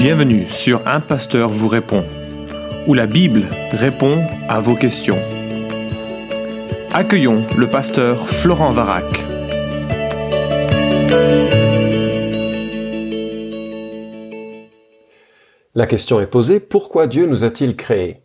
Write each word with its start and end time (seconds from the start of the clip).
Bienvenue 0.00 0.48
sur 0.48 0.88
Un 0.88 1.00
Pasteur 1.00 1.50
vous 1.50 1.68
répond, 1.68 2.06
où 2.86 2.94
la 2.94 3.06
Bible 3.06 3.44
répond 3.70 4.26
à 4.48 4.58
vos 4.58 4.74
questions. 4.74 5.18
Accueillons 6.90 7.44
le 7.58 7.68
pasteur 7.68 8.26
Florent 8.26 8.70
Varac. 8.70 9.04
La 15.74 15.84
question 15.86 16.18
est 16.22 16.26
posée, 16.26 16.60
pourquoi 16.60 17.06
Dieu 17.06 17.26
nous 17.26 17.44
a-t-il 17.44 17.76
créés? 17.76 18.22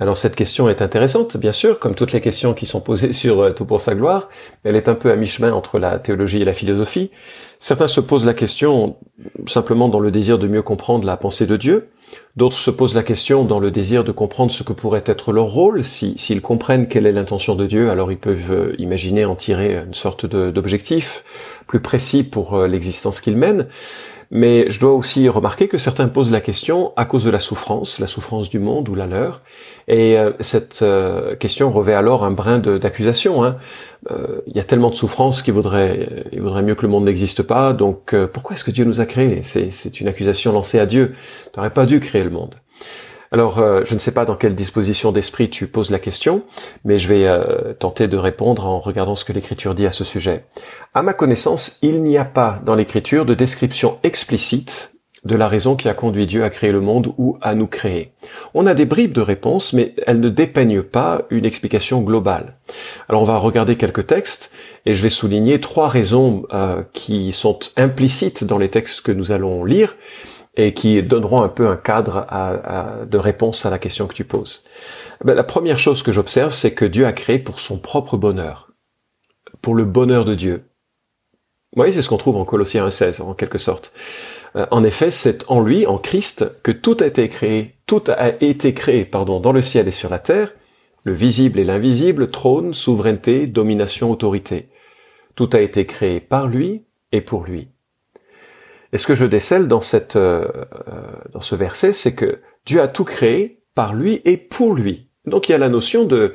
Alors 0.00 0.16
cette 0.16 0.34
question 0.34 0.68
est 0.68 0.82
intéressante, 0.82 1.36
bien 1.36 1.52
sûr, 1.52 1.78
comme 1.78 1.94
toutes 1.94 2.10
les 2.10 2.20
questions 2.20 2.52
qui 2.52 2.66
sont 2.66 2.80
posées 2.80 3.12
sur 3.12 3.42
euh, 3.42 3.52
Tout 3.52 3.64
pour 3.64 3.80
sa 3.80 3.94
gloire. 3.94 4.28
Elle 4.64 4.76
est 4.76 4.88
un 4.88 4.94
peu 4.94 5.10
à 5.10 5.16
mi-chemin 5.16 5.52
entre 5.52 5.78
la 5.78 5.98
théologie 5.98 6.42
et 6.42 6.44
la 6.44 6.54
philosophie. 6.54 7.10
Certains 7.60 7.86
se 7.86 8.00
posent 8.00 8.26
la 8.26 8.34
question 8.34 8.96
simplement 9.46 9.88
dans 9.88 10.00
le 10.00 10.10
désir 10.10 10.38
de 10.38 10.48
mieux 10.48 10.62
comprendre 10.62 11.06
la 11.06 11.16
pensée 11.16 11.46
de 11.46 11.56
Dieu. 11.56 11.90
D'autres 12.36 12.58
se 12.58 12.70
posent 12.72 12.96
la 12.96 13.04
question 13.04 13.44
dans 13.44 13.60
le 13.60 13.70
désir 13.70 14.02
de 14.02 14.10
comprendre 14.10 14.50
ce 14.50 14.64
que 14.64 14.72
pourrait 14.72 15.04
être 15.06 15.32
leur 15.32 15.46
rôle. 15.46 15.84
S'ils 15.84 16.42
comprennent 16.42 16.88
quelle 16.88 17.06
est 17.06 17.12
l'intention 17.12 17.54
de 17.54 17.64
Dieu, 17.64 17.90
alors 17.90 18.10
ils 18.10 18.18
peuvent 18.18 18.50
euh, 18.50 18.74
imaginer 18.78 19.24
en 19.24 19.36
tirer 19.36 19.84
une 19.86 19.94
sorte 19.94 20.26
d'objectif 20.26 21.22
plus 21.68 21.80
précis 21.80 22.24
pour 22.24 22.54
euh, 22.54 22.66
l'existence 22.66 23.20
qu'ils 23.20 23.36
mènent. 23.36 23.68
Mais 24.32 24.68
je 24.68 24.80
dois 24.80 24.94
aussi 24.94 25.28
remarquer 25.28 25.68
que 25.68 25.78
certains 25.78 26.08
posent 26.08 26.32
la 26.32 26.40
question 26.40 26.92
à 26.96 27.04
cause 27.04 27.22
de 27.22 27.30
la 27.30 27.38
souffrance, 27.38 28.00
la 28.00 28.08
souffrance 28.08 28.48
du 28.48 28.58
monde 28.58 28.88
ou 28.88 28.96
la 28.96 29.06
leur. 29.06 29.42
Et 29.86 30.18
euh, 30.18 30.32
cette 30.40 30.84
question 31.38 31.70
revêt 31.70 31.94
alors 31.94 32.24
un 32.24 32.32
brin 32.32 32.58
d'accusation. 32.58 33.44
Hein. 33.44 33.58
Euh, 34.10 34.40
il 34.46 34.56
y 34.56 34.60
a 34.60 34.64
tellement 34.64 34.90
de 34.90 34.94
souffrance 34.94 35.42
qu'il 35.42 35.54
vaudrait, 35.54 36.24
il 36.32 36.42
vaudrait 36.42 36.62
mieux 36.62 36.74
que 36.74 36.82
le 36.82 36.88
monde 36.88 37.04
n'existe 37.04 37.42
pas. 37.42 37.72
Donc 37.72 38.14
pourquoi 38.32 38.54
est-ce 38.54 38.64
que 38.64 38.70
Dieu 38.70 38.84
nous 38.84 39.00
a 39.00 39.06
créés? 39.06 39.42
C'est 39.42 40.00
une 40.00 40.08
accusation 40.08 40.52
lancée 40.52 40.78
à 40.78 40.86
Dieu. 40.86 41.14
Tu 41.52 41.58
n'aurais 41.58 41.70
pas 41.70 41.86
dû 41.86 42.00
créer 42.00 42.24
le 42.24 42.30
monde. 42.30 42.56
Alors, 43.34 43.58
euh, 43.58 43.82
je 43.84 43.94
ne 43.94 43.98
sais 43.98 44.12
pas 44.12 44.26
dans 44.26 44.36
quelle 44.36 44.54
disposition 44.54 45.10
d'esprit 45.10 45.50
tu 45.50 45.66
poses 45.66 45.90
la 45.90 45.98
question, 45.98 46.44
mais 46.84 47.00
je 47.00 47.08
vais 47.08 47.26
euh, 47.26 47.72
tenter 47.72 48.06
de 48.06 48.16
répondre 48.16 48.64
en 48.64 48.78
regardant 48.78 49.16
ce 49.16 49.24
que 49.24 49.32
l'Écriture 49.32 49.74
dit 49.74 49.86
à 49.86 49.90
ce 49.90 50.04
sujet. 50.04 50.44
À 50.94 51.02
ma 51.02 51.14
connaissance, 51.14 51.80
il 51.82 52.02
n'y 52.02 52.16
a 52.16 52.24
pas 52.24 52.60
dans 52.64 52.76
l'Écriture 52.76 53.24
de 53.24 53.34
description 53.34 53.98
explicite 54.04 54.93
de 55.24 55.36
la 55.36 55.48
raison 55.48 55.76
qui 55.76 55.88
a 55.88 55.94
conduit 55.94 56.26
Dieu 56.26 56.44
à 56.44 56.50
créer 56.50 56.72
le 56.72 56.80
monde 56.80 57.14
ou 57.18 57.38
à 57.40 57.54
nous 57.54 57.66
créer. 57.66 58.12
On 58.52 58.66
a 58.66 58.74
des 58.74 58.84
bribes 58.84 59.12
de 59.12 59.20
réponses, 59.20 59.72
mais 59.72 59.94
elles 60.06 60.20
ne 60.20 60.28
dépeignent 60.28 60.82
pas 60.82 61.22
une 61.30 61.44
explication 61.44 62.02
globale. 62.02 62.58
Alors 63.08 63.22
on 63.22 63.26
va 63.26 63.36
regarder 63.36 63.76
quelques 63.76 64.06
textes 64.06 64.52
et 64.86 64.94
je 64.94 65.02
vais 65.02 65.10
souligner 65.10 65.60
trois 65.60 65.88
raisons 65.88 66.44
euh, 66.52 66.82
qui 66.92 67.32
sont 67.32 67.58
implicites 67.76 68.44
dans 68.44 68.58
les 68.58 68.68
textes 68.68 69.00
que 69.00 69.12
nous 69.12 69.32
allons 69.32 69.64
lire 69.64 69.96
et 70.56 70.72
qui 70.72 71.02
donneront 71.02 71.42
un 71.42 71.48
peu 71.48 71.68
un 71.68 71.76
cadre 71.76 72.26
de 73.10 73.18
réponse 73.18 73.66
à 73.66 73.70
la 73.70 73.78
question 73.78 74.06
que 74.06 74.14
tu 74.14 74.24
poses. 74.24 74.62
Ben, 75.24 75.34
la 75.34 75.42
première 75.42 75.78
chose 75.78 76.02
que 76.02 76.12
j'observe, 76.12 76.52
c'est 76.52 76.72
que 76.72 76.84
Dieu 76.84 77.06
a 77.06 77.12
créé 77.12 77.38
pour 77.38 77.58
son 77.58 77.78
propre 77.78 78.16
bonheur, 78.16 78.70
pour 79.62 79.74
le 79.74 79.84
bonheur 79.84 80.24
de 80.24 80.34
Dieu. 80.34 80.64
Vous 81.72 81.80
voyez, 81.80 81.92
c'est 81.92 82.02
ce 82.02 82.08
qu'on 82.08 82.18
trouve 82.18 82.36
en 82.36 82.44
Colossiens 82.44 82.86
1.16, 82.86 83.22
en 83.22 83.34
quelque 83.34 83.58
sorte. 83.58 83.92
Euh, 84.56 84.66
en 84.70 84.84
effet, 84.84 85.10
c'est 85.10 85.50
en 85.50 85.60
lui, 85.60 85.86
en 85.86 85.98
Christ, 85.98 86.62
que 86.62 86.72
tout 86.72 86.96
a 87.00 87.06
été 87.06 87.28
créé, 87.28 87.76
tout 87.86 88.02
a 88.08 88.42
été 88.42 88.74
créé, 88.74 89.04
pardon, 89.04 89.40
dans 89.40 89.52
le 89.52 89.62
ciel 89.62 89.88
et 89.88 89.92
sur 89.92 90.10
la 90.10 90.18
terre, 90.18 90.54
le 91.04 91.12
visible 91.12 91.58
et 91.58 91.64
l'invisible, 91.64 92.30
trône, 92.30 92.72
souveraineté, 92.72 93.46
domination, 93.46 94.10
autorité. 94.10 94.68
Tout 95.34 95.50
a 95.52 95.60
été 95.60 95.86
créé 95.86 96.20
par 96.20 96.48
lui 96.48 96.84
et 97.12 97.20
pour 97.20 97.44
lui. 97.44 97.74
Et 98.94 98.96
ce 98.96 99.08
que 99.08 99.16
je 99.16 99.24
décèle 99.24 99.66
dans 99.66 99.80
cette 99.80 100.14
euh, 100.14 100.46
euh, 100.88 101.02
dans 101.32 101.40
ce 101.40 101.56
verset, 101.56 101.92
c'est 101.92 102.14
que 102.14 102.40
Dieu 102.64 102.80
a 102.80 102.86
tout 102.86 103.04
créé 103.04 103.64
par 103.74 103.92
lui 103.92 104.22
et 104.24 104.36
pour 104.36 104.74
lui. 104.74 105.10
Donc 105.26 105.48
il 105.48 105.52
y 105.52 105.54
a 105.54 105.58
la 105.58 105.68
notion 105.68 106.04
de 106.04 106.34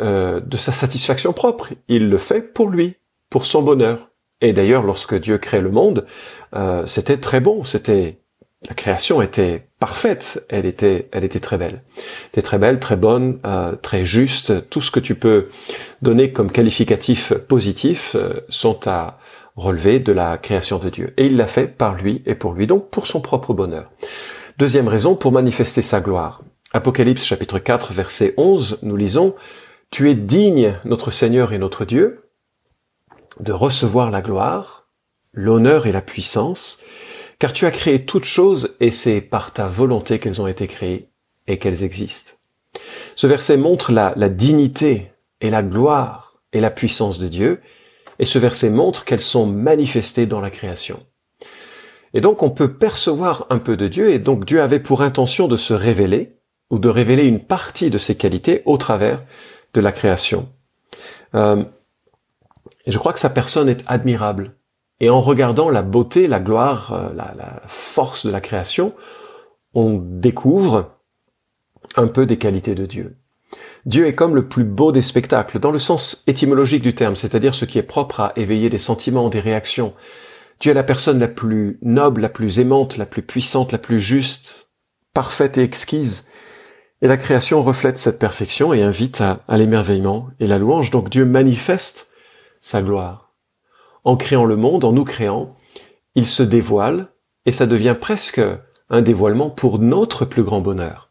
euh, 0.00 0.38
de 0.40 0.56
sa 0.58 0.72
satisfaction 0.72 1.32
propre. 1.32 1.70
Il 1.88 2.10
le 2.10 2.18
fait 2.18 2.42
pour 2.42 2.68
lui, 2.68 2.96
pour 3.30 3.46
son 3.46 3.62
bonheur. 3.62 4.10
Et 4.40 4.52
d'ailleurs, 4.52 4.82
lorsque 4.82 5.14
Dieu 5.14 5.38
crée 5.38 5.60
le 5.60 5.70
monde, 5.70 6.06
c'était 6.86 7.16
très 7.16 7.40
bon. 7.40 7.62
C'était 7.62 8.18
la 8.68 8.74
création 8.74 9.22
était 9.22 9.68
parfaite. 9.78 10.44
Elle 10.48 10.66
était 10.66 11.08
elle 11.12 11.24
était 11.24 11.40
très 11.40 11.56
belle. 11.56 11.82
Elle 12.34 12.42
très 12.42 12.58
belle, 12.58 12.78
très 12.78 12.96
bonne, 12.96 13.38
très 13.82 14.04
juste. 14.04 14.68
Tout 14.68 14.80
ce 14.80 14.90
que 14.90 15.00
tu 15.00 15.14
peux 15.14 15.48
donner 16.02 16.32
comme 16.32 16.50
qualificatif 16.50 17.32
positif 17.34 18.16
sont 18.48 18.86
à 18.86 19.18
relevé 19.56 20.00
de 20.00 20.12
la 20.12 20.36
création 20.36 20.78
de 20.78 20.90
Dieu. 20.90 21.14
Et 21.16 21.26
il 21.26 21.36
l'a 21.36 21.46
fait 21.46 21.66
par 21.66 21.94
lui 21.94 22.22
et 22.26 22.34
pour 22.34 22.54
lui, 22.54 22.66
donc 22.66 22.90
pour 22.90 23.06
son 23.06 23.20
propre 23.20 23.54
bonheur. 23.54 23.90
Deuxième 24.58 24.88
raison, 24.88 25.14
pour 25.14 25.32
manifester 25.32 25.82
sa 25.82 26.00
gloire. 26.00 26.42
Apocalypse 26.72 27.24
chapitre 27.24 27.58
4 27.58 27.92
verset 27.92 28.34
11, 28.36 28.80
nous 28.82 28.96
lisons, 28.96 29.34
Tu 29.90 30.10
es 30.10 30.14
digne, 30.14 30.74
notre 30.84 31.10
Seigneur 31.10 31.52
et 31.52 31.58
notre 31.58 31.84
Dieu, 31.84 32.23
de 33.40 33.52
recevoir 33.52 34.10
la 34.10 34.22
gloire, 34.22 34.88
l'honneur 35.32 35.86
et 35.86 35.92
la 35.92 36.02
puissance, 36.02 36.82
car 37.38 37.52
tu 37.52 37.66
as 37.66 37.70
créé 37.70 38.04
toutes 38.04 38.24
choses 38.24 38.76
et 38.80 38.90
c'est 38.90 39.20
par 39.20 39.52
ta 39.52 39.66
volonté 39.66 40.18
qu'elles 40.18 40.40
ont 40.40 40.46
été 40.46 40.66
créées 40.66 41.10
et 41.46 41.58
qu'elles 41.58 41.82
existent. 41.82 42.34
Ce 43.16 43.26
verset 43.26 43.56
montre 43.56 43.92
la, 43.92 44.12
la 44.16 44.28
dignité 44.28 45.12
et 45.40 45.50
la 45.50 45.62
gloire 45.62 46.38
et 46.52 46.60
la 46.60 46.70
puissance 46.70 47.18
de 47.18 47.28
Dieu, 47.28 47.60
et 48.18 48.24
ce 48.24 48.38
verset 48.38 48.70
montre 48.70 49.04
qu'elles 49.04 49.20
sont 49.20 49.46
manifestées 49.46 50.26
dans 50.26 50.40
la 50.40 50.50
création. 50.50 51.04
Et 52.14 52.20
donc 52.20 52.42
on 52.42 52.50
peut 52.50 52.74
percevoir 52.74 53.46
un 53.50 53.58
peu 53.58 53.76
de 53.76 53.88
Dieu, 53.88 54.10
et 54.10 54.20
donc 54.20 54.44
Dieu 54.44 54.62
avait 54.62 54.80
pour 54.80 55.02
intention 55.02 55.48
de 55.48 55.56
se 55.56 55.74
révéler, 55.74 56.36
ou 56.70 56.78
de 56.78 56.88
révéler 56.88 57.26
une 57.26 57.40
partie 57.40 57.90
de 57.90 57.98
ses 57.98 58.16
qualités 58.16 58.62
au 58.64 58.76
travers 58.76 59.22
de 59.74 59.80
la 59.80 59.92
création. 59.92 60.48
Euh, 61.34 61.64
et 62.86 62.92
je 62.92 62.98
crois 62.98 63.12
que 63.12 63.18
sa 63.18 63.30
personne 63.30 63.68
est 63.68 63.84
admirable. 63.86 64.54
Et 65.00 65.10
en 65.10 65.20
regardant 65.20 65.70
la 65.70 65.82
beauté, 65.82 66.26
la 66.28 66.40
gloire, 66.40 66.92
euh, 66.92 67.12
la, 67.14 67.62
force 67.66 68.26
de 68.26 68.30
la 68.30 68.40
création, 68.40 68.94
on 69.74 69.98
découvre 69.98 70.92
un 71.96 72.06
peu 72.06 72.26
des 72.26 72.38
qualités 72.38 72.74
de 72.74 72.86
Dieu. 72.86 73.16
Dieu 73.86 74.06
est 74.06 74.14
comme 74.14 74.34
le 74.34 74.48
plus 74.48 74.64
beau 74.64 74.92
des 74.92 75.02
spectacles, 75.02 75.58
dans 75.58 75.70
le 75.70 75.78
sens 75.78 76.24
étymologique 76.26 76.82
du 76.82 76.94
terme, 76.94 77.16
c'est-à-dire 77.16 77.54
ce 77.54 77.64
qui 77.64 77.78
est 77.78 77.82
propre 77.82 78.20
à 78.20 78.32
éveiller 78.36 78.70
des 78.70 78.78
sentiments, 78.78 79.28
des 79.28 79.40
réactions. 79.40 79.94
Dieu 80.60 80.70
est 80.70 80.74
la 80.74 80.82
personne 80.82 81.18
la 81.18 81.28
plus 81.28 81.78
noble, 81.82 82.20
la 82.20 82.28
plus 82.28 82.60
aimante, 82.60 82.96
la 82.96 83.06
plus 83.06 83.22
puissante, 83.22 83.72
la 83.72 83.78
plus 83.78 84.00
juste, 84.00 84.70
parfaite 85.12 85.58
et 85.58 85.62
exquise. 85.62 86.28
Et 87.02 87.08
la 87.08 87.16
création 87.16 87.60
reflète 87.62 87.98
cette 87.98 88.18
perfection 88.18 88.72
et 88.72 88.82
invite 88.82 89.20
à 89.20 89.56
l'émerveillement 89.56 90.28
et 90.40 90.46
la 90.46 90.58
louange. 90.58 90.90
Donc 90.90 91.10
Dieu 91.10 91.26
manifeste 91.26 92.13
sa 92.64 92.80
gloire. 92.80 93.34
En 94.04 94.16
créant 94.16 94.46
le 94.46 94.56
monde, 94.56 94.86
en 94.86 94.92
nous 94.92 95.04
créant, 95.04 95.54
il 96.14 96.24
se 96.24 96.42
dévoile 96.42 97.08
et 97.44 97.52
ça 97.52 97.66
devient 97.66 97.94
presque 98.00 98.40
un 98.88 99.02
dévoilement 99.02 99.50
pour 99.50 99.78
notre 99.80 100.24
plus 100.24 100.42
grand 100.42 100.62
bonheur. 100.62 101.10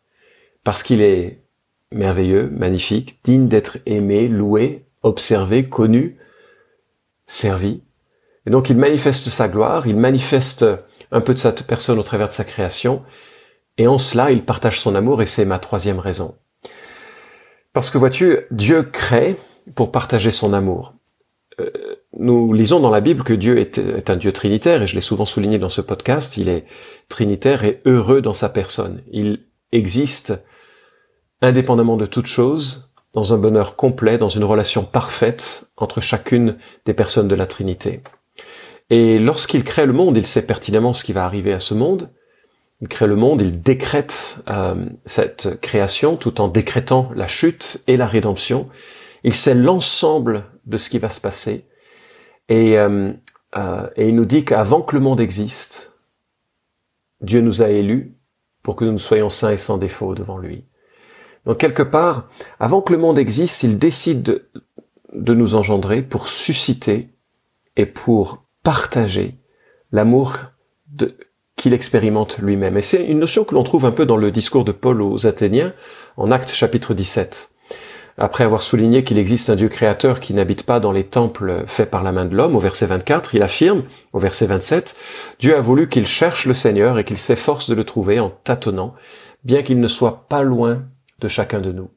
Parce 0.63 0.81
qu'il 0.81 0.99
est 0.99 1.43
merveilleux, 1.91 2.49
magnifique, 2.49 3.19
digne 3.23 3.47
d'être 3.47 3.77
aimé, 3.85 4.27
loué, 4.27 4.87
observé, 5.03 5.69
connu, 5.69 6.17
servi. 7.27 7.83
Et 8.47 8.49
donc 8.49 8.71
il 8.71 8.77
manifeste 8.77 9.27
sa 9.27 9.47
gloire, 9.47 9.85
il 9.85 9.97
manifeste 9.97 10.65
un 11.11 11.21
peu 11.21 11.35
de 11.35 11.39
sa 11.39 11.51
personne 11.51 11.99
au 11.99 12.03
travers 12.03 12.29
de 12.29 12.33
sa 12.33 12.45
création, 12.45 13.03
et 13.77 13.85
en 13.85 13.99
cela 13.99 14.31
il 14.31 14.43
partage 14.43 14.79
son 14.79 14.95
amour, 14.95 15.21
et 15.21 15.27
c'est 15.27 15.45
ma 15.45 15.59
troisième 15.59 15.99
raison. 15.99 16.35
Parce 17.73 17.91
que 17.91 17.99
vois-tu, 17.99 18.39
Dieu 18.49 18.81
crée 18.81 19.37
pour 19.75 19.91
partager 19.91 20.31
son 20.31 20.53
amour. 20.53 20.95
Euh, 21.63 21.95
nous 22.17 22.53
lisons 22.53 22.79
dans 22.79 22.89
la 22.89 23.01
Bible 23.01 23.23
que 23.23 23.33
Dieu 23.33 23.57
est, 23.59 24.09
un 24.09 24.15
Dieu 24.15 24.31
trinitaire, 24.31 24.81
et 24.83 24.87
je 24.87 24.95
l'ai 24.95 25.01
souvent 25.01 25.25
souligné 25.25 25.57
dans 25.57 25.69
ce 25.69 25.81
podcast, 25.81 26.37
il 26.37 26.49
est 26.49 26.65
trinitaire 27.09 27.63
et 27.63 27.81
heureux 27.85 28.21
dans 28.21 28.33
sa 28.33 28.49
personne. 28.49 29.01
Il 29.11 29.45
existe 29.71 30.43
indépendamment 31.41 31.97
de 31.97 32.05
toute 32.05 32.27
chose, 32.27 32.93
dans 33.13 33.33
un 33.33 33.37
bonheur 33.37 33.75
complet, 33.75 34.17
dans 34.17 34.29
une 34.29 34.43
relation 34.43 34.83
parfaite 34.83 35.69
entre 35.77 36.01
chacune 36.01 36.57
des 36.85 36.93
personnes 36.93 37.27
de 37.27 37.35
la 37.35 37.45
Trinité. 37.45 38.01
Et 38.89 39.19
lorsqu'il 39.19 39.63
crée 39.63 39.85
le 39.85 39.93
monde, 39.93 40.17
il 40.17 40.25
sait 40.25 40.45
pertinemment 40.45 40.93
ce 40.93 41.03
qui 41.03 41.13
va 41.13 41.25
arriver 41.25 41.53
à 41.53 41.59
ce 41.59 41.73
monde. 41.73 42.09
Il 42.81 42.87
crée 42.87 43.07
le 43.07 43.15
monde, 43.15 43.41
il 43.41 43.61
décrète 43.61 44.43
euh, 44.49 44.85
cette 45.05 45.59
création 45.61 46.15
tout 46.15 46.41
en 46.41 46.47
décrétant 46.47 47.11
la 47.15 47.27
chute 47.27 47.83
et 47.87 47.97
la 47.97 48.07
rédemption. 48.07 48.67
Il 49.23 49.33
sait 49.33 49.55
l'ensemble 49.55 50.45
de 50.65 50.77
ce 50.77 50.89
qui 50.89 50.99
va 50.99 51.09
se 51.09 51.21
passer. 51.21 51.67
Et, 52.49 52.77
euh, 52.77 53.13
euh, 53.55 53.89
et 53.95 54.09
il 54.09 54.15
nous 54.15 54.25
dit 54.25 54.45
qu'avant 54.45 54.81
que 54.81 54.95
le 54.95 55.01
monde 55.01 55.21
existe, 55.21 55.93
Dieu 57.21 57.41
nous 57.41 57.61
a 57.61 57.69
élus 57.69 58.15
pour 58.63 58.75
que 58.75 58.85
nous 58.85 58.97
soyons 58.97 59.29
saints 59.29 59.51
et 59.51 59.57
sans 59.57 59.77
défaut 59.77 60.15
devant 60.15 60.37
lui. 60.37 60.65
Donc 61.45 61.57
quelque 61.57 61.83
part, 61.83 62.29
avant 62.59 62.81
que 62.81 62.93
le 62.93 62.99
monde 62.99 63.17
existe, 63.17 63.63
il 63.63 63.77
décide 63.77 64.23
de, 65.13 65.33
nous 65.33 65.55
engendrer 65.55 66.01
pour 66.01 66.27
susciter 66.27 67.09
et 67.75 67.85
pour 67.85 68.45
partager 68.63 69.37
l'amour 69.91 70.37
qu'il 71.55 71.73
expérimente 71.73 72.39
lui-même. 72.39 72.77
Et 72.77 72.81
c'est 72.81 73.05
une 73.05 73.19
notion 73.19 73.43
que 73.43 73.53
l'on 73.53 73.63
trouve 73.63 73.85
un 73.85 73.91
peu 73.91 74.05
dans 74.05 74.17
le 74.17 74.31
discours 74.31 74.63
de 74.63 74.71
Paul 74.71 75.01
aux 75.01 75.27
Athéniens, 75.27 75.73
en 76.17 76.31
Actes 76.31 76.51
chapitre 76.51 76.93
17. 76.93 77.52
Après 78.17 78.43
avoir 78.43 78.61
souligné 78.61 79.03
qu'il 79.03 79.17
existe 79.17 79.49
un 79.49 79.55
Dieu 79.55 79.69
créateur 79.69 80.19
qui 80.19 80.33
n'habite 80.35 80.63
pas 80.63 80.79
dans 80.79 80.91
les 80.91 81.03
temples 81.03 81.63
faits 81.65 81.89
par 81.89 82.03
la 82.03 82.11
main 82.11 82.25
de 82.25 82.35
l'homme, 82.35 82.55
au 82.55 82.59
verset 82.59 82.85
24, 82.85 83.33
il 83.33 83.41
affirme, 83.41 83.83
au 84.13 84.19
verset 84.19 84.45
27, 84.45 84.95
Dieu 85.39 85.55
a 85.55 85.59
voulu 85.59 85.89
qu'il 85.89 86.05
cherche 86.05 86.45
le 86.45 86.53
Seigneur 86.53 86.99
et 86.99 87.05
qu'il 87.05 87.17
s'efforce 87.17 87.69
de 87.69 87.75
le 87.75 87.83
trouver 87.83 88.19
en 88.19 88.29
tâtonnant, 88.29 88.93
bien 89.43 89.63
qu'il 89.63 89.79
ne 89.79 89.87
soit 89.87 90.27
pas 90.29 90.43
loin 90.43 90.83
de 91.19 91.27
chacun 91.27 91.59
de 91.59 91.71
nous. 91.71 91.89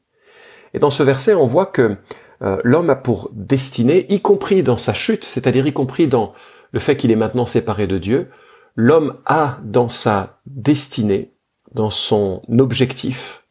Et 0.73 0.79
dans 0.79 0.89
ce 0.89 1.03
verset, 1.03 1.35
on 1.35 1.45
voit 1.45 1.67
que 1.67 1.97
euh, 2.41 2.57
l'homme 2.63 2.89
a 2.89 2.95
pour 2.95 3.29
destinée, 3.33 4.07
y 4.09 4.19
compris 4.19 4.63
dans 4.63 4.77
sa 4.77 4.93
chute, 4.93 5.23
c'est-à-dire 5.23 5.67
y 5.67 5.73
compris 5.73 6.07
dans 6.07 6.33
le 6.71 6.79
fait 6.79 6.97
qu'il 6.97 7.11
est 7.11 7.15
maintenant 7.15 7.45
séparé 7.45 7.85
de 7.85 7.99
Dieu, 7.99 8.29
l'homme 8.75 9.17
a 9.25 9.59
dans 9.63 9.89
sa 9.89 10.39
destinée, 10.47 11.33
dans 11.73 11.89
son 11.89 12.41
objectif, 12.57 13.43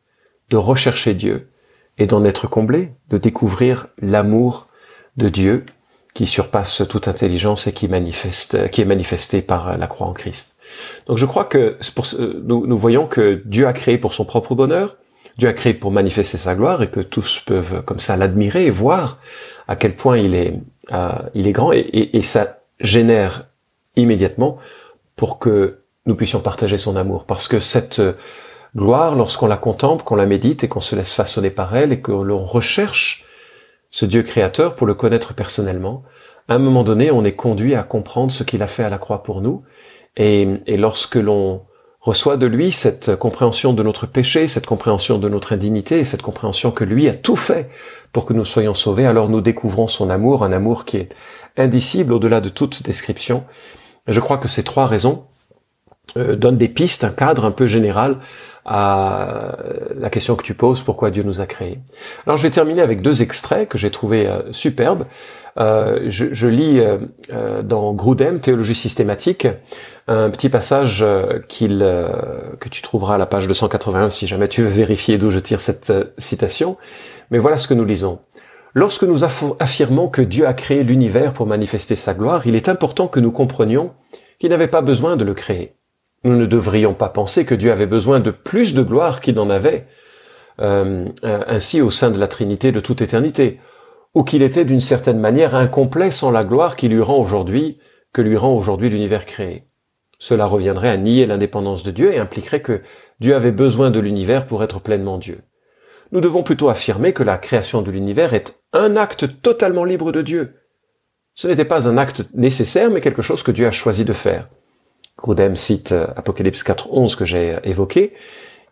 de 0.50 0.56
rechercher 0.56 1.14
Dieu, 1.14 1.48
et 1.98 2.06
d'en 2.06 2.24
être 2.24 2.46
comblé, 2.46 2.92
de 3.10 3.18
découvrir 3.18 3.88
l'amour 4.00 4.68
de 5.16 5.28
Dieu 5.28 5.64
qui 6.14 6.26
surpasse 6.26 6.82
toute 6.88 7.08
intelligence 7.08 7.66
et 7.66 7.72
qui 7.72 7.88
manifeste, 7.88 8.70
qui 8.70 8.80
est 8.80 8.86
manifesté 8.86 9.42
par 9.42 9.76
la 9.76 9.86
croix 9.86 10.06
en 10.06 10.12
Christ. 10.12 10.56
Donc 11.06 11.18
je 11.18 11.26
crois 11.26 11.44
que 11.44 11.78
pour, 11.94 12.06
nous, 12.44 12.66
nous 12.66 12.78
voyons 12.78 13.06
que 13.06 13.42
Dieu 13.44 13.66
a 13.66 13.72
créé 13.72 13.98
pour 13.98 14.14
son 14.14 14.24
propre 14.24 14.54
bonheur, 14.54 14.96
Dieu 15.38 15.48
a 15.48 15.52
créé 15.52 15.74
pour 15.74 15.90
manifester 15.90 16.38
sa 16.38 16.54
gloire 16.54 16.82
et 16.82 16.90
que 16.90 17.00
tous 17.00 17.40
peuvent 17.40 17.82
comme 17.82 18.00
ça 18.00 18.16
l'admirer 18.16 18.66
et 18.66 18.70
voir 18.70 19.18
à 19.68 19.76
quel 19.76 19.94
point 19.94 20.16
il 20.16 20.34
est, 20.34 20.54
euh, 20.92 21.10
il 21.34 21.46
est 21.46 21.52
grand 21.52 21.72
et, 21.72 21.80
et, 21.80 22.16
et 22.16 22.22
ça 22.22 22.60
génère 22.80 23.48
immédiatement 23.96 24.58
pour 25.14 25.38
que 25.38 25.80
nous 26.06 26.14
puissions 26.14 26.40
partager 26.40 26.78
son 26.78 26.96
amour 26.96 27.24
parce 27.24 27.48
que 27.48 27.60
cette 27.60 28.00
gloire 28.76 29.16
lorsqu'on 29.16 29.46
la 29.46 29.56
contemple, 29.56 30.04
qu'on 30.04 30.16
la 30.16 30.26
médite 30.26 30.62
et 30.62 30.68
qu'on 30.68 30.80
se 30.80 30.94
laisse 30.94 31.14
façonner 31.14 31.50
par 31.50 31.74
elle 31.74 31.92
et 31.92 32.00
que 32.00 32.12
l'on 32.12 32.44
recherche 32.44 33.24
ce 33.90 34.04
Dieu 34.04 34.22
créateur 34.22 34.74
pour 34.74 34.86
le 34.86 34.94
connaître 34.94 35.34
personnellement. 35.34 36.02
À 36.48 36.54
un 36.54 36.58
moment 36.58 36.84
donné, 36.84 37.10
on 37.10 37.24
est 37.24 37.32
conduit 37.32 37.74
à 37.74 37.82
comprendre 37.82 38.30
ce 38.30 38.44
qu'il 38.44 38.62
a 38.62 38.66
fait 38.66 38.84
à 38.84 38.90
la 38.90 38.98
croix 38.98 39.22
pour 39.22 39.40
nous. 39.40 39.62
Et, 40.16 40.46
lorsque 40.76 41.16
l'on 41.16 41.62
reçoit 42.00 42.36
de 42.36 42.46
lui 42.46 42.70
cette 42.70 43.16
compréhension 43.16 43.72
de 43.72 43.82
notre 43.82 44.06
péché, 44.06 44.46
cette 44.46 44.66
compréhension 44.66 45.18
de 45.18 45.28
notre 45.28 45.54
indignité, 45.54 46.04
cette 46.04 46.22
compréhension 46.22 46.70
que 46.70 46.84
lui 46.84 47.08
a 47.08 47.14
tout 47.14 47.34
fait 47.34 47.70
pour 48.12 48.26
que 48.26 48.32
nous 48.32 48.44
soyons 48.44 48.74
sauvés, 48.74 49.06
alors 49.06 49.28
nous 49.28 49.40
découvrons 49.40 49.88
son 49.88 50.10
amour, 50.10 50.44
un 50.44 50.52
amour 50.52 50.84
qui 50.84 50.98
est 50.98 51.14
indicible 51.56 52.12
au-delà 52.12 52.40
de 52.40 52.48
toute 52.48 52.82
description. 52.82 53.44
je 54.06 54.20
crois 54.20 54.38
que 54.38 54.48
ces 54.48 54.62
trois 54.62 54.86
raisons 54.86 55.24
euh, 56.16 56.36
donnent 56.36 56.56
des 56.56 56.68
pistes, 56.68 57.04
un 57.04 57.10
cadre 57.10 57.44
un 57.44 57.50
peu 57.50 57.66
général 57.66 58.18
à 58.66 59.56
la 59.96 60.10
question 60.10 60.34
que 60.34 60.42
tu 60.42 60.54
poses, 60.54 60.82
pourquoi 60.82 61.12
Dieu 61.12 61.22
nous 61.22 61.40
a 61.40 61.46
créés. 61.46 61.78
Alors 62.26 62.36
je 62.36 62.42
vais 62.42 62.50
terminer 62.50 62.82
avec 62.82 63.00
deux 63.00 63.22
extraits 63.22 63.68
que 63.68 63.78
j'ai 63.78 63.90
trouvé 63.90 64.26
euh, 64.26 64.52
superbes. 64.52 65.06
Euh, 65.58 66.00
je, 66.08 66.26
je, 66.32 66.48
lis 66.48 66.80
euh, 66.80 66.98
euh 67.32 67.62
dans 67.62 67.92
Grudem, 67.94 68.40
Théologie 68.40 68.74
systématique, 68.74 69.46
un 70.08 70.30
petit 70.30 70.48
passage 70.48 71.04
qu'il 71.48 71.78
que 71.78 72.68
tu 72.68 72.82
trouveras 72.82 73.14
à 73.14 73.18
la 73.18 73.26
page 73.26 73.48
281 73.48 74.10
si 74.10 74.26
jamais 74.26 74.48
tu 74.48 74.62
veux 74.62 74.68
vérifier 74.68 75.16
d'où 75.16 75.30
je 75.30 75.38
tire 75.38 75.60
cette 75.60 75.92
citation. 76.18 76.76
Mais 77.30 77.38
voilà 77.38 77.56
ce 77.56 77.66
que 77.66 77.74
nous 77.74 77.84
lisons. 77.84 78.20
Lorsque 78.74 79.04
nous 79.04 79.24
affirmons 79.24 80.08
que 80.08 80.22
Dieu 80.22 80.46
a 80.46 80.52
créé 80.52 80.84
l'univers 80.84 81.32
pour 81.32 81.46
manifester 81.46 81.96
sa 81.96 82.14
gloire, 82.14 82.46
il 82.46 82.54
est 82.54 82.68
important 82.68 83.08
que 83.08 83.20
nous 83.20 83.32
comprenions 83.32 83.92
qu'il 84.38 84.50
n'avait 84.50 84.68
pas 84.68 84.82
besoin 84.82 85.16
de 85.16 85.24
le 85.24 85.34
créer. 85.34 85.75
Nous 86.26 86.34
ne 86.34 86.46
devrions 86.46 86.92
pas 86.92 87.08
penser 87.08 87.46
que 87.46 87.54
Dieu 87.54 87.70
avait 87.70 87.86
besoin 87.86 88.18
de 88.18 88.32
plus 88.32 88.74
de 88.74 88.82
gloire 88.82 89.20
qu'il 89.20 89.36
n'en 89.36 89.48
avait, 89.48 89.86
euh, 90.60 91.06
euh, 91.22 91.44
ainsi 91.46 91.80
au 91.80 91.92
sein 91.92 92.10
de 92.10 92.18
la 92.18 92.26
Trinité 92.26 92.72
de 92.72 92.80
toute 92.80 93.00
éternité, 93.00 93.60
ou 94.12 94.24
qu'il 94.24 94.42
était 94.42 94.64
d'une 94.64 94.80
certaine 94.80 95.20
manière 95.20 95.54
incomplet 95.54 96.10
sans 96.10 96.32
la 96.32 96.42
gloire 96.42 96.74
qui 96.74 96.88
lui 96.88 97.00
rend 97.00 97.18
aujourd'hui, 97.18 97.78
que 98.12 98.22
lui 98.22 98.36
rend 98.36 98.56
aujourd'hui 98.56 98.90
l'univers 98.90 99.24
créé. 99.24 99.68
Cela 100.18 100.46
reviendrait 100.46 100.88
à 100.88 100.96
nier 100.96 101.26
l'indépendance 101.26 101.84
de 101.84 101.92
Dieu 101.92 102.12
et 102.12 102.18
impliquerait 102.18 102.60
que 102.60 102.82
Dieu 103.20 103.36
avait 103.36 103.52
besoin 103.52 103.92
de 103.92 104.00
l'univers 104.00 104.48
pour 104.48 104.64
être 104.64 104.80
pleinement 104.80 105.18
Dieu. 105.18 105.42
Nous 106.10 106.20
devons 106.20 106.42
plutôt 106.42 106.68
affirmer 106.68 107.12
que 107.12 107.22
la 107.22 107.38
création 107.38 107.82
de 107.82 107.92
l'univers 107.92 108.34
est 108.34 108.60
un 108.72 108.96
acte 108.96 109.42
totalement 109.42 109.84
libre 109.84 110.10
de 110.10 110.22
Dieu. 110.22 110.56
Ce 111.36 111.46
n'était 111.46 111.64
pas 111.64 111.88
un 111.88 111.96
acte 111.96 112.24
nécessaire, 112.34 112.90
mais 112.90 113.00
quelque 113.00 113.22
chose 113.22 113.44
que 113.44 113.52
Dieu 113.52 113.68
a 113.68 113.70
choisi 113.70 114.04
de 114.04 114.12
faire. 114.12 114.48
Grudem 115.18 115.56
cite 115.56 115.92
euh, 115.92 116.06
Apocalypse 116.16 116.62
4.11 116.62 117.16
que 117.16 117.24
j'ai 117.24 117.54
euh, 117.54 117.60
évoqué, 117.64 118.14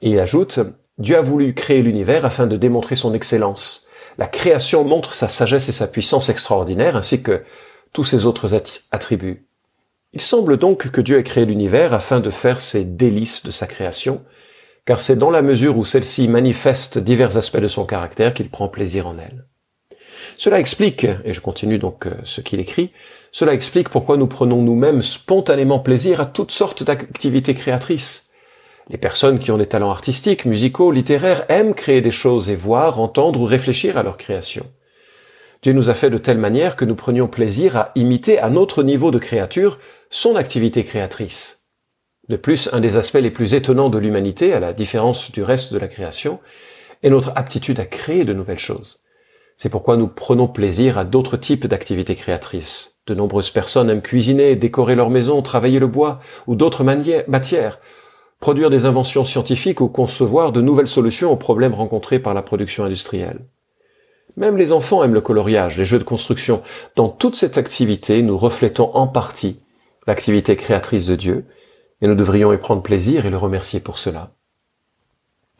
et 0.02 0.11
il 0.11 0.19
ajoute 0.19 0.61
Dieu 0.99 1.17
a 1.17 1.23
voulu 1.23 1.55
créer 1.55 1.82
l'univers 1.82 2.25
afin 2.25 2.46
de 2.46 2.56
démontrer 2.56 2.94
son 2.94 3.14
excellence. 3.14 3.87
La 4.17 4.26
création 4.26 4.85
montre 4.85 5.12
sa 5.12 5.26
sagesse 5.26 5.69
et 5.69 5.73
sa 5.73 5.88
puissance 5.88 6.29
extraordinaire, 6.29 6.96
ainsi 6.96 7.23
que 7.23 7.43
tous 7.93 8.05
ses 8.05 8.26
autres 8.26 8.55
attributs. 8.93 9.46
Il 10.12 10.20
semble 10.20 10.56
donc 10.56 10.91
que 10.91 11.00
Dieu 11.00 11.19
ait 11.19 11.25
créé 11.25 11.44
l'univers 11.44 11.93
afin 11.93 12.20
de 12.20 12.31
faire 12.31 12.61
ses 12.61 12.85
délices 12.85 13.43
de 13.43 13.50
sa 13.50 13.67
création, 13.67 14.23
car 14.85 15.00
c'est 15.00 15.17
dans 15.17 15.31
la 15.31 15.43
mesure 15.43 15.76
où 15.76 15.85
celle-ci 15.85 16.29
manifeste 16.29 16.99
divers 16.99 17.37
aspects 17.37 17.58
de 17.58 17.69
son 17.69 17.85
caractère 17.85 18.35
qu'il 18.35 18.50
prend 18.50 18.69
plaisir 18.69 19.08
en 19.08 19.19
elle. 19.19 19.46
Cela 20.36 20.58
explique, 20.58 21.04
et 21.25 21.32
je 21.32 21.40
continue 21.40 21.78
donc 21.78 22.06
euh, 22.06 22.14
ce 22.25 22.40
qu'il 22.40 22.60
écrit, 22.60 22.90
cela 23.32 23.54
explique 23.54 23.88
pourquoi 23.88 24.16
nous 24.16 24.26
prenons 24.26 24.62
nous-mêmes 24.62 25.02
spontanément 25.02 25.81
plaisir 25.81 26.20
à 26.20 26.26
toutes 26.26 26.52
sortes 26.52 26.82
d'activités 26.82 27.54
créatrices. 27.54 28.31
Les 28.90 28.98
personnes 28.98 29.38
qui 29.38 29.50
ont 29.50 29.58
des 29.58 29.66
talents 29.66 29.90
artistiques, 29.90 30.44
musicaux, 30.44 30.92
littéraires 30.92 31.46
aiment 31.48 31.75
créer 31.75 32.02
des 32.02 32.10
choses 32.10 32.50
et 32.50 32.56
voir, 32.56 33.00
entendre 33.00 33.40
ou 33.40 33.44
réfléchir 33.44 33.96
à 33.96 34.02
leur 34.02 34.16
création. 34.16 34.66
Dieu 35.62 35.72
nous 35.72 35.88
a 35.88 35.94
fait 35.94 36.10
de 36.10 36.19
telle 36.19 36.38
manière 36.38 36.76
que 36.76 36.84
nous 36.84 36.94
prenions 36.94 37.26
plaisir 37.26 37.76
à 37.76 37.92
imiter 37.94 38.38
à 38.38 38.50
notre 38.50 38.82
niveau 38.82 39.10
de 39.10 39.19
créature 39.19 39.78
son 40.10 40.36
activité 40.36 40.84
créatrice. 40.84 41.66
De 42.28 42.36
plus, 42.36 42.69
un 42.72 42.81
des 42.81 42.96
aspects 42.98 43.14
les 43.14 43.31
plus 43.31 43.54
étonnants 43.54 43.88
de 43.88 43.98
l'humanité, 43.98 44.52
à 44.52 44.60
la 44.60 44.72
différence 44.72 45.31
du 45.31 45.42
reste 45.42 45.72
de 45.72 45.78
la 45.78 45.88
création, 45.88 46.40
est 47.02 47.10
notre 47.10 47.32
aptitude 47.36 47.81
à 47.81 47.86
créer 47.86 48.25
de 48.25 48.32
nouvelles 48.34 48.58
choses. 48.58 49.03
C'est 49.56 49.68
pourquoi 49.68 49.96
nous 49.96 50.08
prenons 50.08 50.48
plaisir 50.48 50.98
à 50.98 51.04
d'autres 51.04 51.36
types 51.36 51.66
d'activités 51.66 52.16
créatrices. 52.16 52.98
De 53.06 53.14
nombreuses 53.14 53.50
personnes 53.50 53.90
aiment 53.90 54.02
cuisiner, 54.02 54.56
décorer 54.56 54.94
leur 54.94 55.10
maison, 55.10 55.42
travailler 55.42 55.78
le 55.78 55.86
bois 55.86 56.20
ou 56.46 56.54
d'autres 56.54 56.84
matières, 56.84 57.80
produire 58.40 58.70
des 58.70 58.86
inventions 58.86 59.24
scientifiques 59.24 59.81
ou 59.81 59.88
concevoir 59.88 60.52
de 60.52 60.60
nouvelles 60.60 60.88
solutions 60.88 61.31
aux 61.31 61.36
problèmes 61.36 61.74
rencontrés 61.74 62.19
par 62.19 62.34
la 62.34 62.43
production 62.43 62.84
industrielle. 62.84 63.46
Même 64.36 64.56
les 64.56 64.72
enfants 64.72 65.05
aiment 65.05 65.14
le 65.14 65.20
coloriage, 65.20 65.79
les 65.79 65.84
jeux 65.84 65.98
de 65.98 66.05
construction. 66.05 66.62
Dans 66.96 67.08
toute 67.08 67.36
cette 67.36 67.58
activité, 67.58 68.22
nous 68.22 68.36
reflétons 68.36 68.90
en 68.94 69.06
partie 69.06 69.60
l'activité 70.06 70.56
créatrice 70.56 71.06
de 71.06 71.14
Dieu, 71.14 71.46
et 72.00 72.06
nous 72.06 72.14
devrions 72.14 72.52
y 72.52 72.58
prendre 72.58 72.82
plaisir 72.82 73.26
et 73.26 73.31
le 73.31 73.36
remercier 73.36 73.81
pour 73.81 73.98
cela. 73.98 74.32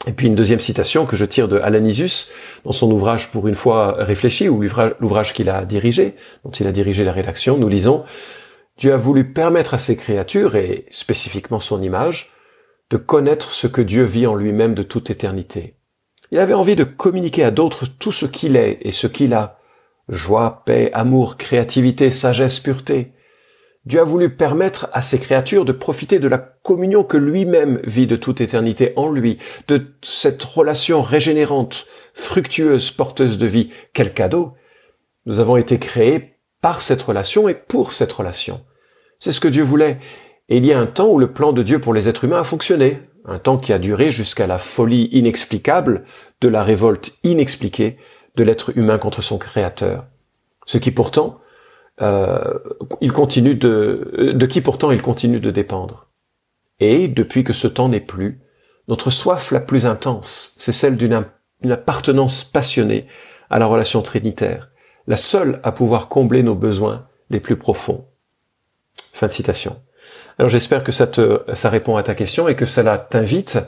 Et 0.07 0.13
puis 0.13 0.27
une 0.27 0.35
deuxième 0.35 0.61
citation 0.61 1.07
que 1.07 1.17
je 1.17 1.25
tire 1.25 1.49
de 1.49 1.59
Alanisus, 1.59 2.33
dans 2.65 2.73
son 2.73 2.91
ouvrage 2.91 3.31
Pour 3.31 3.49
une 3.49 3.55
fois 3.55 3.95
réfléchi, 3.99 4.49
ou 4.49 4.63
l'ouvrage 5.01 5.33
qu'il 5.33 5.49
a 5.49 5.65
dirigé, 5.65 6.15
dont 6.45 6.51
il 6.51 6.67
a 6.67 6.73
dirigé 6.73 7.05
la 7.05 7.13
rédaction, 7.13 7.57
nous 7.57 7.69
lisons 7.69 8.05
Dieu 8.77 8.93
a 8.93 8.97
voulu 8.97 9.33
permettre 9.33 9.75
à 9.75 9.79
ses 9.79 9.97
créatures, 9.97 10.57
et 10.57 10.87
spécifiquement 10.91 11.61
son 11.61 11.81
image, 11.81 12.33
de 12.91 12.97
connaître 12.97 13.53
ce 13.53 13.67
que 13.67 13.81
Dieu 13.81 14.05
vit 14.05 14.27
en 14.27 14.35
lui-même 14.35 14.75
de 14.75 14.83
toute 14.83 15.11
éternité. 15.11 15.77
Il 16.33 16.39
avait 16.39 16.55
envie 16.55 16.77
de 16.77 16.85
communiquer 16.85 17.45
à 17.45 17.51
d'autres 17.51 17.87
tout 17.87 18.13
ce 18.13 18.27
qu'il 18.27 18.57
est 18.57 18.79
et 18.83 18.91
ce 18.91 19.07
qu'il 19.07 19.35
a. 19.35 19.59
Joie, 20.09 20.63
paix, 20.67 20.91
amour, 20.93 21.37
créativité, 21.37 22.11
sagesse, 22.11 22.61
pureté. 22.61 23.13
Dieu 23.87 24.01
a 24.01 24.05
voulu 24.05 24.31
permettre 24.35 24.89
à 24.93 25.03
ses 25.03 25.19
créatures 25.19 25.67
de 25.67 25.73
profiter 25.73 26.19
de 26.19 26.29
la 26.29 26.39
communion 26.39 27.05
que 27.05 27.19
lui-même 27.19 27.81
vit 27.85 28.07
de 28.07 28.17
toute 28.17 28.41
éternité 28.41 28.95
en 28.97 29.11
lui, 29.11 29.39
de 29.69 29.95
cette 30.01 30.43
relation 30.43 31.03
régénérante, 31.03 31.87
fructueuse, 32.15 32.91
porteuse 32.91 33.37
de 33.37 33.47
vie. 33.47 33.71
Quel 33.93 34.15
cadeau 34.15 34.55
Nous 35.27 35.39
avons 35.39 35.59
été 35.59 35.79
créés 35.79 36.39
par 36.63 36.81
cette 36.81 37.03
relation 37.03 37.47
et 37.47 37.55
pour 37.55 37.93
cette 37.93 38.13
relation. 38.13 38.63
C'est 39.19 39.33
ce 39.33 39.41
que 39.41 39.49
Dieu 39.49 39.63
voulait. 39.63 39.99
Et 40.49 40.57
il 40.57 40.67
y 40.67 40.73
a 40.73 40.79
un 40.79 40.87
temps 40.87 41.09
où 41.09 41.19
le 41.19 41.33
plan 41.33 41.53
de 41.53 41.63
Dieu 41.63 41.79
pour 41.79 41.93
les 41.93 42.09
êtres 42.09 42.25
humains 42.25 42.41
a 42.41 42.45
fonctionné, 42.45 43.01
un 43.27 43.39
temps 43.39 43.59
qui 43.59 43.73
a 43.73 43.79
duré 43.79 44.13
jusqu'à 44.13 44.47
la 44.47 44.59
folie 44.59 45.09
inexplicable 45.13 46.05
de 46.41 46.49
la 46.49 46.63
révolte 46.63 47.13
inexpliquée 47.23 47.99
de 48.37 48.45
l'être 48.45 48.77
humain 48.77 48.99
contre 48.99 49.23
son 49.23 49.39
Créateur. 49.39 50.07
Ce 50.67 50.79
qui 50.79 50.91
pourtant 50.91 51.39
euh, 52.03 52.59
il 53.01 53.13
continue 53.13 53.55
de, 53.55 54.33
de 54.35 54.47
qui 54.47 54.61
pourtant 54.61 54.91
il 54.91 55.03
continue 55.03 55.41
de 55.41 55.51
dépendre. 55.51 56.09
Et 56.81 57.09
depuis 57.09 57.45
que 57.45 57.53
ce 57.53 57.69
temps 57.69 57.89
n'est 57.89 58.01
plus, 58.01 58.41
notre 58.89 59.11
soif 59.11 59.53
la 59.53 59.61
plus 59.61 59.87
intense, 59.87 60.55
c'est 60.59 60.73
celle 60.73 60.97
d'une 60.97 61.25
appartenance 61.71 62.45
passionnée 62.45 63.07
à 63.49 63.59
la 63.59 63.67
relation 63.67 64.03
trinitaire, 64.03 64.71
la 65.07 65.17
seule 65.17 65.61
à 65.63 65.73
pouvoir 65.73 66.09
combler 66.09 66.43
nos 66.43 66.55
besoins 66.55 67.07
les 67.31 67.41
plus 67.41 67.57
profonds. 67.57 68.07
Fin 69.13 69.29
de 69.29 69.33
citation. 69.33 69.81
Alors 70.39 70.51
j'espère 70.51 70.83
que 70.83 70.93
ça, 70.93 71.07
te, 71.07 71.43
ça 71.55 71.71
répond 71.71 71.97
à 71.97 72.03
ta 72.03 72.15
question 72.15 72.49
et 72.49 72.57
que 72.57 72.67
cela 72.67 72.99
t'invite 72.99 73.59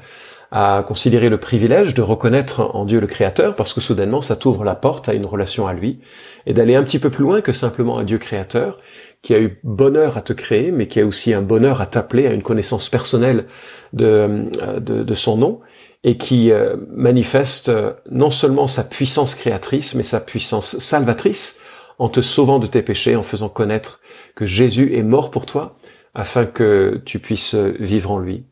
à 0.53 0.85
considérer 0.87 1.29
le 1.29 1.39
privilège 1.39 1.95
de 1.95 2.03
reconnaître 2.03 2.71
en 2.75 2.85
Dieu 2.85 3.01
le 3.01 3.07
Créateur, 3.07 3.57
parce 3.57 3.75
que 3.75 3.81
soudainement 3.81 4.23
ça 4.23 4.37
t'ouvre 4.37 4.65
la 4.65 4.75
porte 4.75 5.09
à 5.09 5.15
une 5.15 5.27
relation 5.27 5.67
à 5.67 5.75
lui, 5.75 6.01
et 6.47 6.55
d'aller 6.55 6.77
un 6.77 6.85
petit 6.85 6.99
peu 6.99 7.11
plus 7.11 7.25
loin 7.25 7.41
que 7.41 7.53
simplement 7.53 7.99
un 7.99 8.05
Dieu 8.05 8.19
créateur, 8.19 8.79
qui 9.23 9.35
a 9.35 9.41
eu 9.41 9.59
bonheur 9.65 10.17
à 10.17 10.23
te 10.23 10.33
créer, 10.33 10.71
mais 10.71 10.87
qui 10.87 11.01
a 11.01 11.07
aussi 11.07 11.35
un 11.35 11.43
bonheur 11.43 11.81
à 11.81 11.87
t'appeler 11.87 12.27
à 12.27 12.33
une 12.33 12.43
connaissance 12.43 12.89
personnelle 12.89 13.47
de, 13.93 14.45
de, 14.79 15.03
de 15.03 15.15
son 15.15 15.37
nom, 15.37 15.61
et 16.05 16.17
qui 16.17 16.53
euh, 16.53 16.77
manifeste 16.95 17.69
euh, 17.69 17.95
non 18.11 18.31
seulement 18.31 18.69
sa 18.69 18.85
puissance 18.85 19.35
créatrice, 19.35 19.97
mais 19.97 20.05
sa 20.05 20.21
puissance 20.21 20.79
salvatrice, 20.79 21.61
en 21.99 22.09
te 22.09 22.21
sauvant 22.21 22.61
de 22.61 22.69
tes 22.69 22.83
péchés, 22.83 23.17
en 23.17 23.23
faisant 23.25 23.49
connaître 23.49 24.01
que 24.37 24.47
Jésus 24.47 24.95
est 24.95 25.03
mort 25.03 25.33
pour 25.33 25.47
toi, 25.47 25.75
afin 26.15 26.47
que 26.47 27.03
tu 27.05 27.19
puisses 27.19 27.55
vivre 27.55 28.13
en 28.13 28.19
lui. 28.19 28.45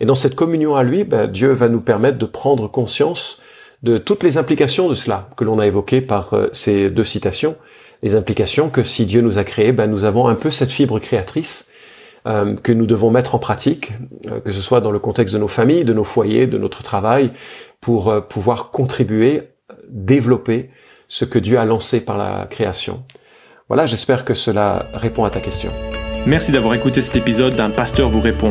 Et 0.00 0.06
dans 0.06 0.14
cette 0.14 0.34
communion 0.34 0.76
à 0.76 0.82
lui, 0.82 1.04
ben, 1.04 1.26
Dieu 1.26 1.52
va 1.52 1.68
nous 1.68 1.80
permettre 1.80 2.18
de 2.18 2.26
prendre 2.26 2.68
conscience 2.68 3.40
de 3.82 3.98
toutes 3.98 4.22
les 4.22 4.38
implications 4.38 4.88
de 4.88 4.94
cela 4.94 5.28
que 5.36 5.44
l'on 5.44 5.58
a 5.58 5.66
évoquées 5.66 6.00
par 6.00 6.34
euh, 6.34 6.48
ces 6.52 6.90
deux 6.90 7.04
citations. 7.04 7.56
Les 8.02 8.14
implications 8.14 8.68
que 8.68 8.82
si 8.82 9.06
Dieu 9.06 9.20
nous 9.20 9.38
a 9.38 9.44
créés, 9.44 9.72
ben, 9.72 9.86
nous 9.86 10.04
avons 10.04 10.28
un 10.28 10.34
peu 10.34 10.50
cette 10.50 10.70
fibre 10.70 10.98
créatrice 10.98 11.70
euh, 12.26 12.56
que 12.56 12.72
nous 12.72 12.86
devons 12.86 13.10
mettre 13.10 13.34
en 13.34 13.38
pratique, 13.38 13.92
euh, 14.26 14.40
que 14.40 14.52
ce 14.52 14.60
soit 14.60 14.80
dans 14.80 14.90
le 14.90 14.98
contexte 14.98 15.34
de 15.34 15.40
nos 15.40 15.48
familles, 15.48 15.84
de 15.84 15.94
nos 15.94 16.04
foyers, 16.04 16.46
de 16.46 16.58
notre 16.58 16.82
travail, 16.82 17.30
pour 17.80 18.26
pouvoir 18.28 18.70
contribuer, 18.70 19.42
développer 19.88 20.70
ce 21.08 21.24
que 21.24 21.38
Dieu 21.38 21.58
a 21.58 21.64
lancé 21.64 22.04
par 22.04 22.18
la 22.18 22.46
création. 22.50 23.04
Voilà, 23.68 23.86
j'espère 23.86 24.24
que 24.24 24.34
cela 24.34 24.86
répond 24.94 25.24
à 25.24 25.30
ta 25.30 25.40
question. 25.40 25.70
Merci 26.26 26.50
d'avoir 26.50 26.74
écouté 26.74 27.02
cet 27.02 27.14
épisode 27.14 27.54
d'un 27.54 27.70
pasteur 27.70 28.08
vous 28.08 28.20
répond. 28.20 28.50